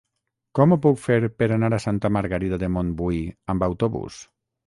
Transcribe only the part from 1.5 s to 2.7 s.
anar a Santa Margarida